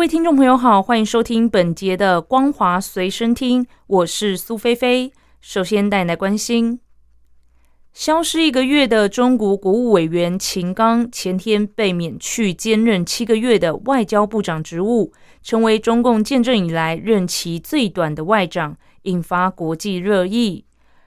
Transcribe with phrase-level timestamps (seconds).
[0.00, 5.12] 各位听众朋友好，欢迎收听本节的《光华随身听》，我是苏菲菲。
[5.42, 6.80] 首先带来关心，
[7.92, 15.12] 消失一个月的中国国务委员秦刚，前天被免去兼任七个月的外交部长职务，
[15.42, 20.64] 成为中共建政以来任期最短的外长，引发国际热议。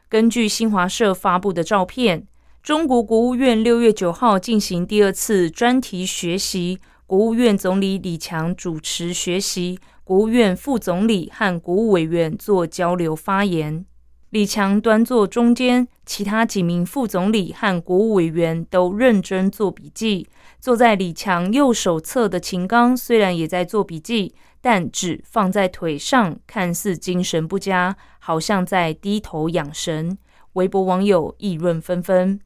[0.07, 2.27] 根据新华社发布的照片，
[2.61, 6.77] 中国国务院六月九号进行第二次专题学习。
[7.13, 13.85] 国务院总理李强主持学习，国务院副总理和国务委员做交流发言。
[14.31, 20.27] 李强端坐中间，其他几名副总理和国务委员都认真做笔记。
[20.59, 30.17] 坐在李强右手侧的秦刚虽然也在做笔记，但只放在腿上，看似精神不佳，好像在低头养神。
[30.53, 32.39] 微博网友议论纷纷。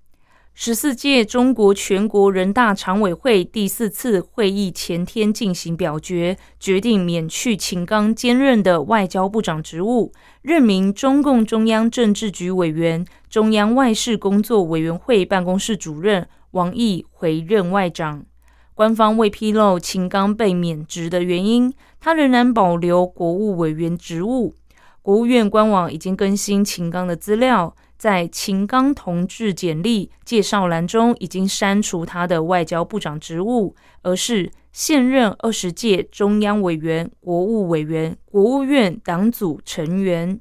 [0.60, 18.26] 十四届中国全国人大常委会第四次会议前天进行表决，决定免去秦刚兼任的外交部长职务，任命中共中央政治局委员、中央外事工作委员会办公室主任王毅回任外长。
[18.74, 24.56] 官方未披露秦刚被免职的原因，他仍然保留国务委员职务。
[25.04, 27.76] 国务院官网已经更新秦刚的资料。
[27.98, 40.40] 在秦刚同志简历介绍栏中，已经删除他的外交部长职务，而是现任二十届中央委员、国务委员、国务院党组成员。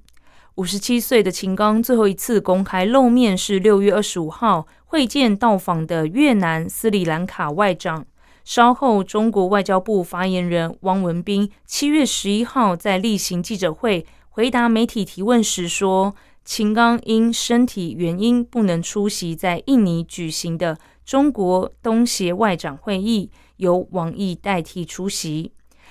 [0.56, 8.04] 五十七岁的秦刚最后一次公开露面是六月二十五号会见到访的越南斯里兰卡外长。
[8.44, 16.14] 稍后，中国外交部发言人汪文斌七月十一号在例行记者会回答媒体提问时说。
[16.46, 25.50] 秦刚因身体原因不能出席在印尼举行的中国东协外长会议，由王毅代替出席。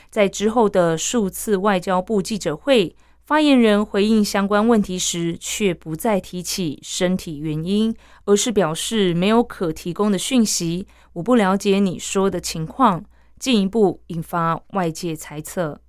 [0.09, 2.95] 在之后的数次外交部记者会，
[3.25, 7.93] 发言人回应相关问题时，却不再提起身体原因，
[8.23, 10.87] 而是表示没有可提供的讯息。
[11.13, 13.03] 我不了解你说的情况，
[13.37, 15.81] 进一步引发外界猜测。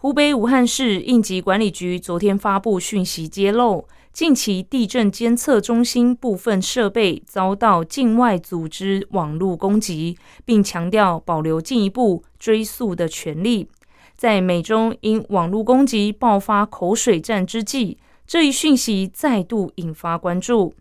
[0.00, 13.66] 湖北武汉市应急管理局昨天发布讯息，揭露近期地震监测中心部分设备遭到境外组织网络攻击，并强调保留进一步追溯的权利。
[14.16, 20.72] 在美中因网络攻击爆发口水战之际，这一讯息再度引发关注。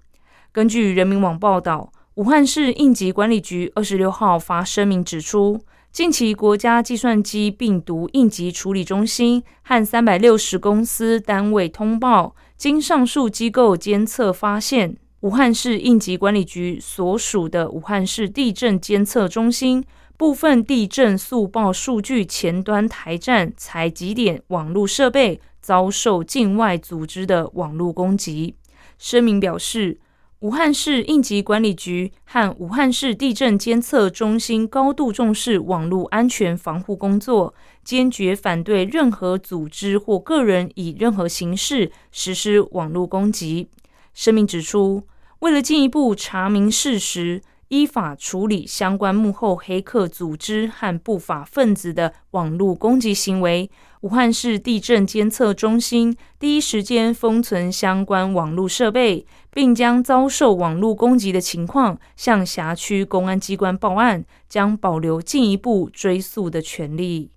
[0.52, 5.60] 根据人民网报道，武汉市应急管理局二十六号发声明指出。
[5.92, 19.84] 近期，国家计算机病毒应急处理中心和三百六十公司单位通报，经上述机构监测发现，武汉市应急管理局所属的武汉市地震监测中心
[20.18, 28.56] 部分地震速报数据前端台站采集点网络设备遭受境外组织的网络攻击。
[29.00, 30.00] 声明表示。
[30.42, 43.70] 武汉市应急管理局和武汉市地震监测中心高度重视网络安全防护工作，坚决反对任何组织或个人以任何形式实施网络攻击。
[44.14, 45.08] 声明指出，
[45.40, 47.42] 为了进一步查明事实。
[47.70, 53.70] 依法处理相关幕后黑客组织和不法分子的网络攻击行为。
[54.02, 67.32] 武汉市地震监测中心第一时间封存相关网络设备，并将遭受网络攻击的情况向辖区公安机关报案，将保留进一步追诉的权利。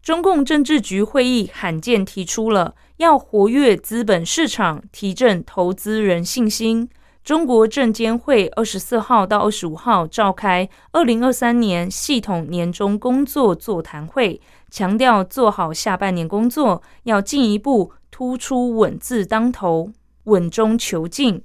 [0.00, 6.88] 中共政治局会议罕见提出了要活跃资本市场，提振投资人信心。
[7.24, 14.40] 中国证监会二十四号到二十五号召开二零二三年系统年终工作座谈会，
[14.70, 19.92] 强调做好下半年工作，要进一步突出稳字当头、
[20.24, 21.44] 稳中求进。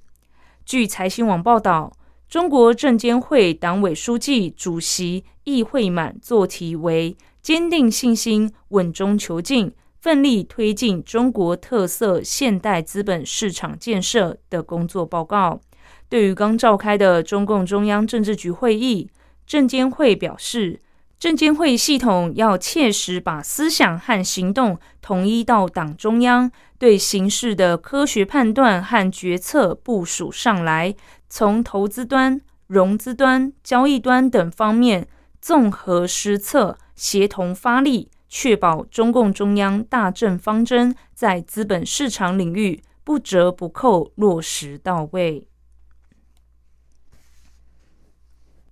[0.66, 1.94] 据财新网报道，
[2.28, 9.72] 中国证监会党委书记、主席易会满做题为“坚定信心，稳中求进，
[10.02, 15.62] 奋力推进中国特色现代资本市场建设”的工作报告。
[16.10, 19.10] 对于刚召开的中共中央政治局会议，
[19.46, 20.82] 证监会表示，
[21.20, 30.96] 证监会系统要切实把思想和行动统一到党中央，对形势的科学判断和决策部署上来，
[31.28, 35.08] 从投资端、融资端、交易端等方面
[35.42, 45.48] 综合施策，协同发力，确保中共中央大政方针在资本市场领域不折不扣落实到位。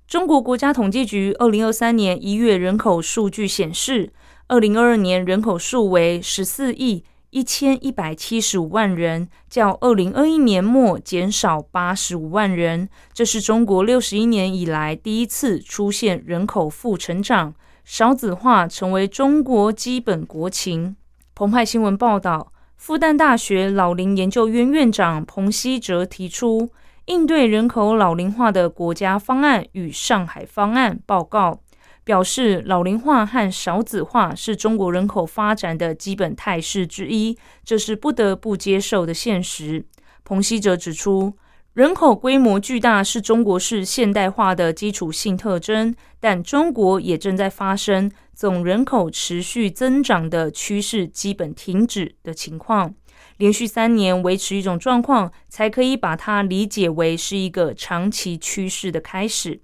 [0.07, 4.13] 中国国家统计局二零二三年一月人口数据显示，
[4.47, 12.87] 二零二二年人口数为十四亿一千一百七十五万人，较二零二一年末减少八十五万人。
[13.13, 20.95] 这是中国六十一年以来第一次出现人口负成长，少子化成为中国基本国情。
[21.33, 26.69] 澎湃新闻报道，复旦大学老龄研究院院长彭希哲提出。
[27.05, 31.61] 应对人口老龄化的国家方案与上海方案报告
[32.03, 39.85] 表示，老龄化和少子化是中国人口发展的基本态势之一，这是不得不接受的现实。
[40.23, 41.33] 彭希哲指出，
[41.73, 52.95] 人口规模巨大是中国式现代化的基础性特征，但中国也正在发生总人口持续增长的趋势基本停止的情况。
[53.37, 59.61] 连续三年维持一种状况，才可以把它理解为是一个长期趋势的开始。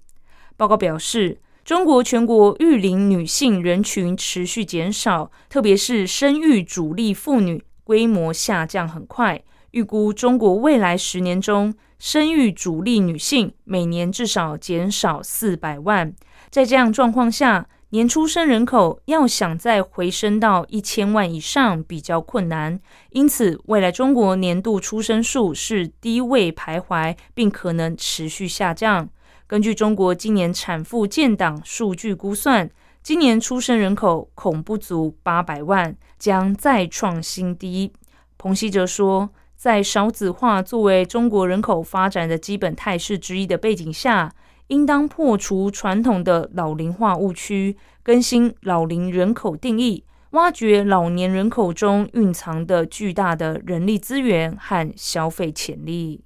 [0.58, 9.42] 报告表示，中国全国育龄女性人群持续减少，特别是生育主力妇女规模下降很快。
[9.72, 16.14] 预估中国未来十年中，生育主力女性每年至少减少四百万。
[16.50, 22.80] 在这样状况下，年出生人口要想再回升到一千万以上比较困难，
[23.10, 29.10] 因此未来中国年度出生数是低位徘徊，并可能持续下降。
[29.46, 32.70] 根据中国今年产妇建档数据估算，
[33.04, 37.92] 今年出生人口恐不足八百万，将再创新低。
[38.38, 44.34] 彭希哲说，在少子化作为中国人口发展的基本态势之一的背景下。
[44.72, 56.24] 应当破除传统的老龄化误区，更新老龄人口定义，挖掘老年人口中蕴藏的巨大的人力资源和消费潜力。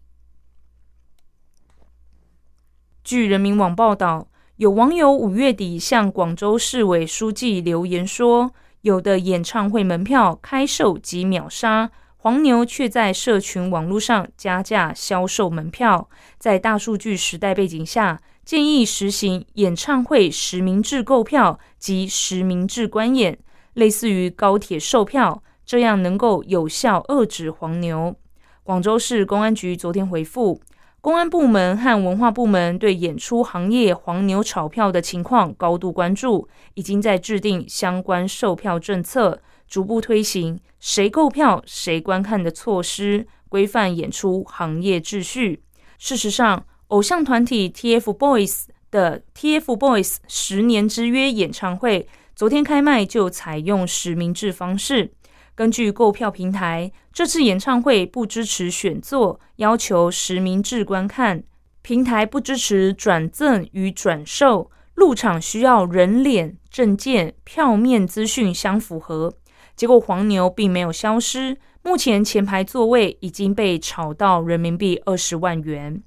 [3.04, 4.28] 据人民网报道，
[4.58, 16.08] 有网友五月底向广州市委书记留言说，有的演唱会门票开售即秒杀，黄牛却在社群网络上加价销售门票。
[16.38, 18.22] 在大数据时代背景下。
[18.46, 23.40] 建议实行演唱会实名制购票及实名制观演，
[23.74, 28.16] 类似于高铁售票，这样能够有效遏制黄牛。
[28.62, 30.62] 广州市公安局昨天回复，
[31.02, 45.64] 公安部门和文化部门对演出行业黄牛炒票的情况高度关注，已经在制定相关售票政策，逐步推行谁购票谁观看的措施，规范演出行业秩序。
[45.98, 55.12] 事实上，偶像团体 TFBOYS 的 TFBOYS 十年之约演唱会昨天开卖就采用实名制方式。
[55.56, 61.44] 根据购票平台，这次演唱会不支持选座，要求实名制观看。
[61.82, 69.34] 平台不支持转赠与转售，入场需要人脸、证件、票面资讯相符合。
[69.76, 76.02] 结果黄牛并没有消失，目前前排座位已经被炒到人民币二十万元。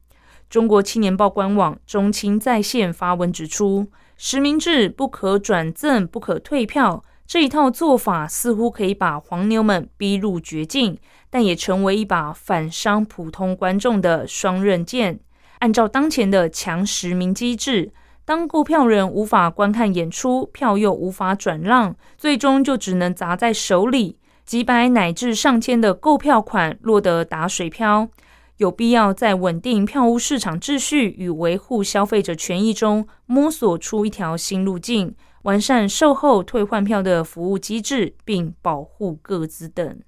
[0.48, 3.86] 中国青年报官网中青在线发文指出，
[4.16, 10.96] 实名制不可转赠、不可退票这一套做法，似乎可以把黄牛们逼入绝境，
[11.28, 15.20] 但也成为一把反伤普通观众的双刃剑。
[15.58, 17.92] 按照当前的强实名机制，
[18.24, 28.08] 当购票人无法观看演出，票又无法转让，最终就只能砸在手里，几百乃至上千的购票款落得打水漂。
[28.58, 40.00] 有必要在稳定票务市场秩序与维护消费者权益中摸索出一条新路径，完善售后退换票的服务机制，并保护各自等。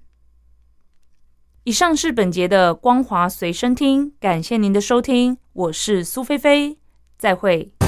[1.62, 6.78] 以上是本节的光华随身听，感谢您的收听，我是苏菲菲，
[7.16, 7.80] 再会。